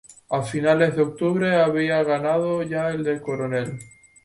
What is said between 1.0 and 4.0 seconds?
octubre había ganado ya el de coronel.